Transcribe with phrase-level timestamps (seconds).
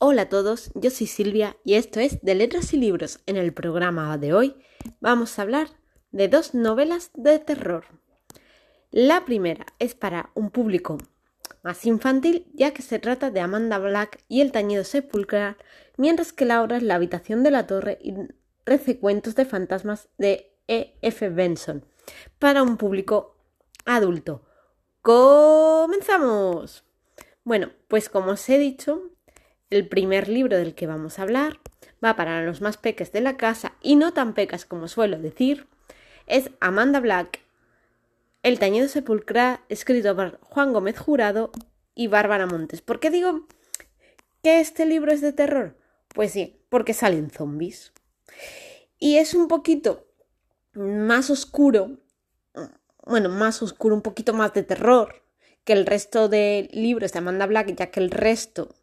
[0.00, 3.18] Hola a todos, yo soy Silvia y esto es de Letras y Libros.
[3.26, 4.54] En el programa de hoy
[5.00, 5.70] vamos a hablar
[6.12, 7.84] de dos novelas de terror.
[8.92, 10.98] La primera es para un público
[11.64, 15.56] más infantil ya que se trata de Amanda Black y el tañido sepulcral,
[15.96, 18.14] mientras que la obra es La habitación de la torre y
[18.64, 20.96] Rece cuentos de fantasmas de E.
[21.02, 21.28] F.
[21.28, 21.84] Benson
[22.38, 23.36] para un público
[23.84, 24.46] adulto.
[25.02, 26.84] ¡Comenzamos!
[27.42, 29.10] Bueno, pues como os he dicho,
[29.70, 31.60] el primer libro del que vamos a hablar
[32.04, 35.66] va para los más peques de la casa y no tan pecas como suelo decir.
[36.26, 37.40] Es Amanda Black,
[38.42, 41.50] El tañido sepulcral, escrito por Juan Gómez Jurado
[41.94, 42.82] y Bárbara Montes.
[42.82, 43.46] ¿Por qué digo
[44.42, 45.76] que este libro es de terror?
[46.14, 47.92] Pues sí, porque salen zombies.
[48.98, 50.06] Y es un poquito
[50.74, 51.98] más oscuro,
[53.04, 55.22] bueno, más oscuro, un poquito más de terror
[55.64, 58.74] que el resto de libros de Amanda Black, ya que el resto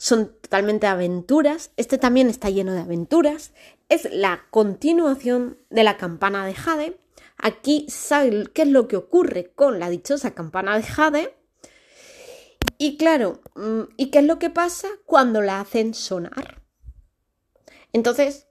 [0.00, 1.72] son totalmente aventuras.
[1.76, 3.52] Este también está lleno de aventuras.
[3.90, 6.98] Es la continuación de la campana de Jade.
[7.36, 11.36] Aquí sabe qué es lo que ocurre con la dichosa campana de Jade.
[12.78, 16.62] Y claro, mm, ¿y qué es lo que pasa cuando la hacen sonar?
[17.92, 18.46] Entonces,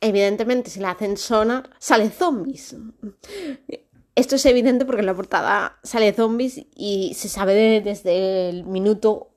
[0.00, 2.74] evidentemente, si la hacen sonar, sale zombies.
[4.16, 9.33] Esto es evidente porque en la portada sale zombies y se sabe desde el minuto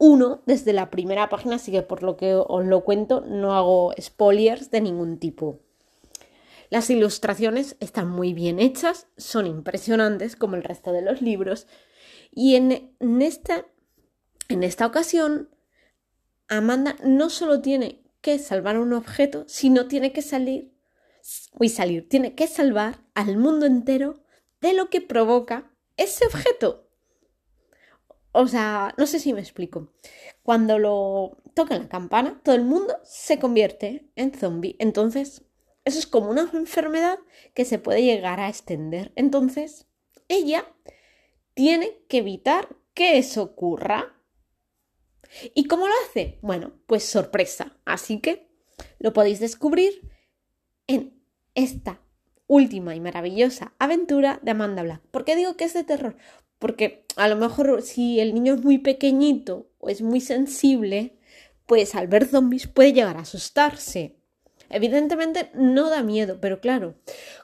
[0.00, 3.92] uno desde la primera página, así que por lo que os lo cuento, no hago
[4.00, 5.60] spoilers de ningún tipo.
[6.70, 11.66] Las ilustraciones están muy bien hechas, son impresionantes como el resto de los libros,
[12.32, 13.66] y en, esta,
[14.48, 15.50] en esta ocasión,
[16.48, 20.72] Amanda no solo tiene que salvar un objeto, sino tiene que salir,
[21.52, 24.22] uy, salir, tiene que salvar al mundo entero
[24.62, 26.89] de lo que provoca ese objeto.
[28.32, 29.92] O sea, no sé si me explico.
[30.42, 34.76] Cuando lo toca la campana, todo el mundo se convierte en zombie.
[34.78, 35.42] Entonces,
[35.84, 37.18] eso es como una enfermedad
[37.54, 39.12] que se puede llegar a extender.
[39.16, 39.86] Entonces,
[40.28, 40.64] ella
[41.54, 44.16] tiene que evitar que eso ocurra.
[45.54, 46.38] ¿Y cómo lo hace?
[46.42, 47.76] Bueno, pues sorpresa.
[47.84, 48.48] Así que
[48.98, 50.10] lo podéis descubrir
[50.86, 51.20] en
[51.54, 52.00] esta
[52.46, 55.02] última y maravillosa aventura de Amanda Black.
[55.10, 56.16] ¿Por qué digo que es de terror?
[56.58, 61.18] Porque a lo mejor si el niño es muy pequeñito o es muy sensible,
[61.66, 64.16] pues al ver zombies puede llegar a asustarse.
[64.70, 66.94] Evidentemente no da miedo, pero claro,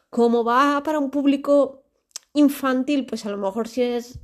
[0.09, 1.85] como va para un público
[2.33, 4.19] infantil, pues a lo mejor si es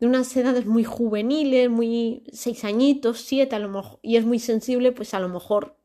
[0.00, 4.38] de unas edades muy juveniles, muy seis añitos, siete a lo mejor, y es muy
[4.38, 5.76] sensible, pues a lo mejor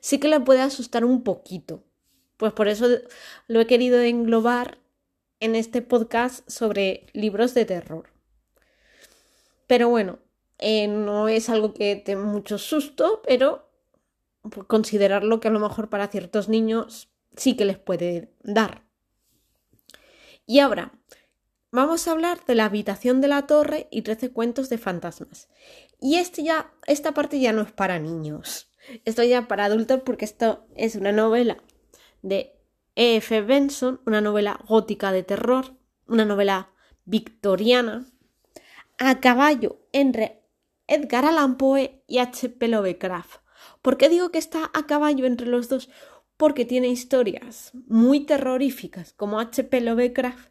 [0.00, 1.84] sí que le puede asustar un poquito.
[2.38, 2.86] Pues por eso
[3.48, 4.78] lo he querido englobar
[5.40, 8.13] en este podcast sobre libros de terror.
[9.66, 10.18] Pero bueno,
[10.58, 13.70] eh, no es algo que te mucho susto, pero
[14.66, 18.84] considerarlo que a lo mejor para ciertos niños sí que les puede dar.
[20.46, 20.92] Y ahora,
[21.70, 25.48] vamos a hablar de la habitación de la torre y 13 cuentos de fantasmas.
[26.00, 28.70] Y este ya, esta parte ya no es para niños.
[29.04, 31.56] Esto ya para adultos porque esto es una novela
[32.22, 32.52] de
[32.94, 33.16] e.
[33.16, 33.40] F.
[33.40, 35.74] Benson, una novela gótica de terror,
[36.06, 36.70] una novela
[37.06, 38.06] victoriana,
[38.98, 40.42] a caballo entre
[40.86, 42.68] Edgar Allan Poe y H.P.
[42.68, 43.40] Lovecraft.
[43.82, 45.88] ¿Por qué digo que está a caballo entre los dos?
[46.36, 49.80] Porque tiene historias muy terroríficas como H.P.
[49.80, 50.50] Lovecraft,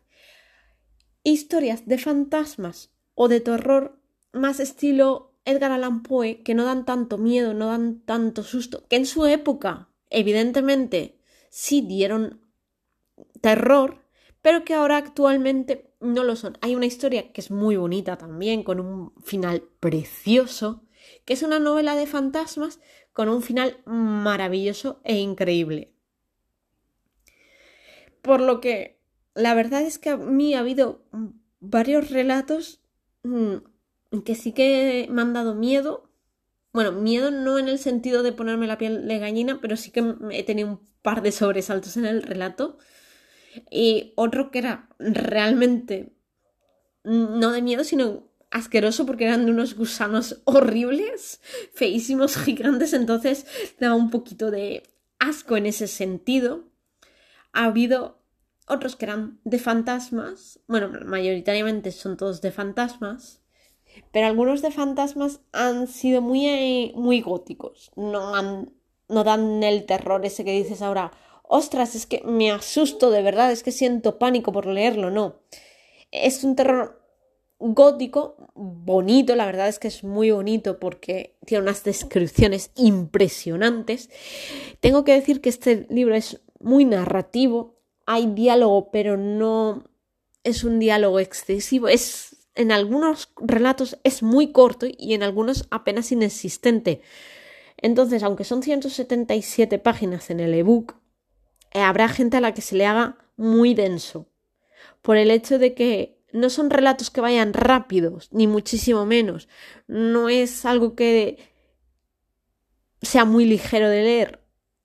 [1.24, 4.00] historias de fantasmas o de terror
[4.31, 8.96] más estilo Edgar Allan Poe que no dan tanto miedo, no dan tanto susto, que
[8.96, 12.42] en su época, evidentemente, sí dieron
[13.42, 14.06] terror,
[14.42, 16.58] pero que ahora actualmente no lo son.
[16.62, 20.84] Hay una historia que es muy bonita también, con un final precioso,
[21.25, 22.80] que es una novela de fantasmas
[23.14, 25.94] con un final maravilloso e increíble.
[28.22, 29.00] Por lo que
[29.36, 31.03] la verdad es que a mí ha habido
[31.59, 32.81] varios relatos
[33.24, 33.56] mm,
[34.25, 36.09] que sí que me han dado miedo,
[36.72, 40.16] bueno, miedo no en el sentido de ponerme la piel de gallina, pero sí que
[40.31, 42.78] he tenido un par de sobresaltos en el relato.
[43.70, 46.14] Y otro que era realmente
[47.04, 51.42] no de miedo, sino asqueroso porque eran de unos gusanos horribles,
[51.74, 53.46] feísimos, gigantes, entonces
[53.80, 54.84] daba un poquito de
[55.20, 56.66] asco en ese sentido.
[57.52, 58.22] Ha habido
[58.68, 63.42] otros que eran de fantasmas, bueno, mayoritariamente son todos de fantasmas,
[64.12, 67.92] pero algunos de fantasmas han sido muy, muy góticos.
[67.96, 68.68] No,
[69.10, 71.12] no dan el terror ese que dices ahora,
[71.54, 75.12] ostras, es que me asusto de verdad, es que siento pánico por leerlo.
[75.12, 75.36] No.
[76.10, 77.00] Es un terror
[77.60, 84.10] gótico, bonito, la verdad es que es muy bonito porque tiene unas descripciones impresionantes.
[84.80, 87.76] Tengo que decir que este libro es muy narrativo,
[88.08, 89.84] hay diálogo, pero no
[90.44, 96.12] es un diálogo excesivo, es en algunos relatos es muy corto y en algunos apenas
[96.12, 97.02] inexistente.
[97.78, 101.03] Entonces, aunque son 177 páginas en el ebook,
[101.74, 104.28] habrá gente a la que se le haga muy denso,
[105.02, 109.48] por el hecho de que no son relatos que vayan rápidos, ni muchísimo menos.
[109.88, 111.38] No es algo que
[113.02, 114.40] sea muy ligero de leer.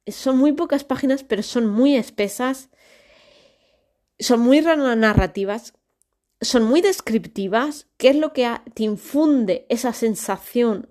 [0.06, 2.68] Son muy pocas páginas, pero son muy espesas.
[4.18, 5.74] Son muy narrativas.
[6.40, 7.86] Son muy descriptivas.
[7.96, 10.88] ¿Qué es lo que te infunde esa sensación?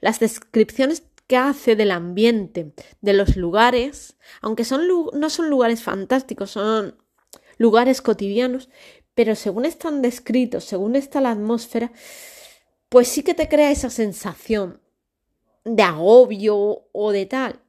[0.00, 2.72] Las descripciones que hace del ambiente,
[3.02, 4.64] de los lugares, aunque
[5.12, 6.96] no son lugares fantásticos, son
[7.56, 8.68] lugares cotidianos,
[9.14, 11.92] pero según están descritos, según está la atmósfera,
[12.88, 14.80] pues sí que te crea esa sensación
[15.64, 17.60] de agobio o de tal.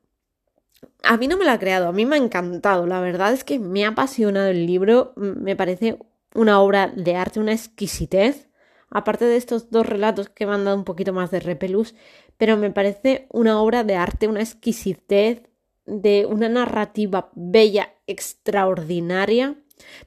[1.03, 3.43] A mí no me lo ha creado, a mí me ha encantado, la verdad es
[3.43, 5.99] que me ha apasionado el libro, me parece
[6.33, 8.49] una obra de arte, una exquisitez,
[8.89, 11.93] aparte de estos dos relatos que me han dado un poquito más de repelús,
[12.41, 15.43] pero me parece una obra de arte, una exquisitez,
[15.85, 19.57] de una narrativa bella, extraordinaria,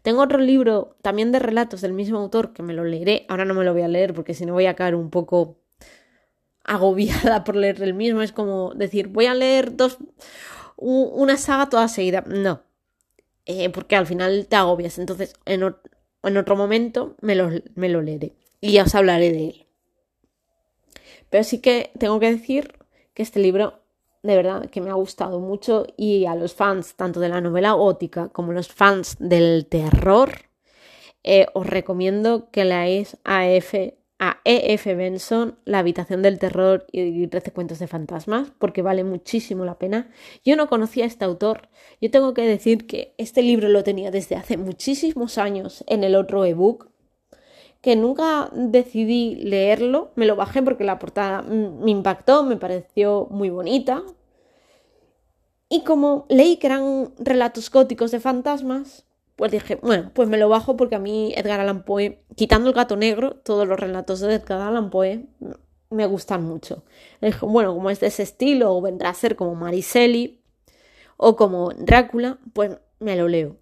[0.02, 3.24] tengo otro libro también de relatos del mismo autor que me lo leeré.
[3.28, 5.60] Ahora no me lo voy a leer porque si no voy a caer un poco
[6.64, 8.20] agobiada por leer el mismo.
[8.20, 9.98] Es como decir, voy a leer dos,
[10.76, 12.24] una saga toda seguida.
[12.26, 12.64] No,
[13.46, 14.98] eh, porque al final te agobias.
[14.98, 19.63] Entonces, en, otro momento me lo leeré y ya os hablaré de él.
[21.34, 22.74] Pero sí que tengo que decir
[23.12, 23.80] que este libro
[24.22, 27.72] de verdad que me ha gustado mucho y a los fans tanto de la novela
[27.72, 30.30] gótica como los fans del terror
[31.24, 34.94] eh, os recomiendo que leáis a, F, a E.F.
[34.94, 40.12] Benson La habitación del terror y 13 cuentos de fantasmas porque vale muchísimo la pena.
[40.44, 41.68] Yo no conocía a este autor.
[42.00, 46.14] Yo tengo que decir que este libro lo tenía desde hace muchísimos años en el
[46.14, 46.93] otro ebook
[47.84, 53.50] que nunca decidí leerlo, me lo bajé porque la portada me impactó, me pareció muy
[53.50, 54.02] bonita.
[55.68, 59.04] Y como leí que eran relatos góticos de fantasmas,
[59.36, 62.74] pues dije, bueno, pues me lo bajo porque a mí Edgar Allan Poe, quitando el
[62.74, 65.26] gato negro, todos los relatos de Edgar Allan Poe
[65.90, 66.84] me gustan mucho.
[67.20, 70.40] dije, bueno, como es de ese estilo, o vendrá a ser como Mariselli,
[71.18, 73.58] o como Drácula, pues me lo leo.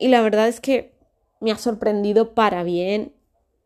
[0.00, 0.96] Y la verdad es que
[1.38, 3.12] me ha sorprendido para bien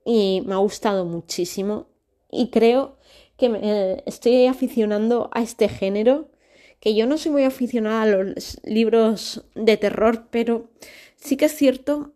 [0.05, 1.87] y me ha gustado muchísimo
[2.31, 2.97] y creo
[3.37, 6.29] que me estoy aficionando a este género,
[6.79, 10.71] que yo no soy muy aficionada a los libros de terror, pero
[11.17, 12.13] sí que es cierto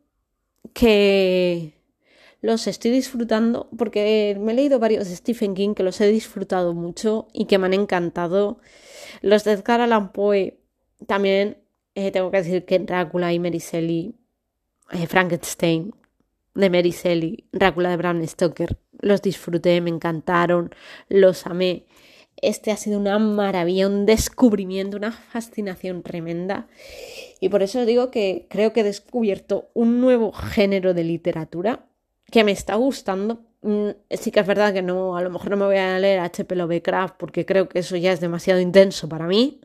[0.72, 1.72] que
[2.40, 6.74] los estoy disfrutando porque me he leído varios de Stephen King que los he disfrutado
[6.74, 8.58] mucho y que me han encantado.
[9.22, 10.58] Los de Edgar Allan Poe
[11.06, 11.58] también
[11.94, 14.14] eh, tengo que decir que Drácula y Mary Shelley,
[14.92, 15.94] eh, Frankenstein
[16.54, 18.78] de Mary Shelley, Drácula de Bram Stoker.
[19.00, 20.74] Los disfruté, me encantaron,
[21.08, 21.86] los amé.
[22.40, 26.68] Este ha sido una maravilla, un descubrimiento, una fascinación tremenda.
[27.40, 31.86] Y por eso digo que creo que he descubierto un nuevo género de literatura
[32.30, 33.42] que me está gustando.
[33.62, 36.20] Mm, sí que es verdad que no, a lo mejor no me voy a leer
[36.20, 36.54] H.P.
[36.54, 39.60] Lovecraft porque creo que eso ya es demasiado intenso para mí.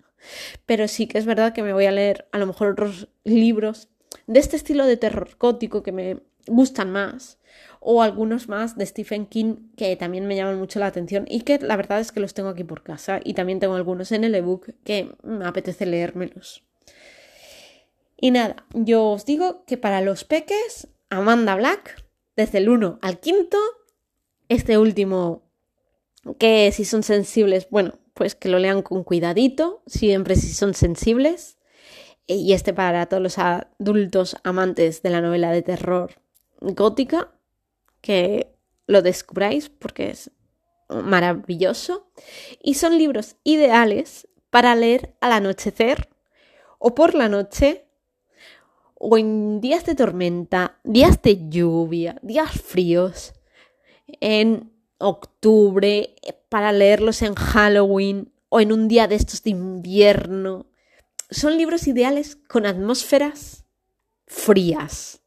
[0.65, 3.89] Pero sí que es verdad que me voy a leer a lo mejor otros libros
[4.27, 7.39] de este estilo de terror gótico que me gustan más
[7.79, 11.59] o algunos más de Stephen King que también me llaman mucho la atención y que
[11.59, 14.35] la verdad es que los tengo aquí por casa y también tengo algunos en el
[14.35, 16.63] ebook que me apetece leérmelos.
[18.17, 22.03] Y nada, yo os digo que para los peques, Amanda Black,
[22.35, 23.57] desde el 1 al 5,
[24.49, 25.43] este último
[26.37, 31.57] que si son sensibles, bueno, pues que lo lean con cuidadito, siempre si son sensibles.
[32.27, 36.11] Y este para todos los adultos amantes de la novela de terror
[36.61, 37.31] gótica,
[38.01, 38.55] que
[38.87, 40.31] lo descubráis porque es
[40.89, 42.11] maravilloso.
[42.61, 46.09] Y son libros ideales para leer al anochecer
[46.79, 47.85] o por la noche
[48.95, 53.33] o en días de tormenta, días de lluvia, días fríos,
[54.19, 56.15] en octubre,
[56.49, 60.65] para leerlos en Halloween o en un día de estos de invierno.
[61.29, 63.63] Son libros ideales con atmósferas
[64.25, 65.21] frías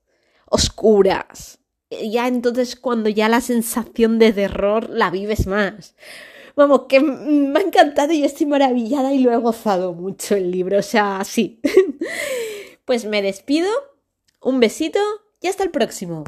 [0.52, 1.58] oscuras.
[1.90, 5.94] Ya entonces cuando ya la sensación de terror la vives más.
[6.54, 10.78] Vamos, que me ha encantado y estoy maravillada y lo he gozado mucho el libro,
[10.78, 11.60] o sea, sí.
[12.84, 13.70] pues me despido,
[14.40, 15.00] un besito
[15.40, 16.20] y hasta el próximo.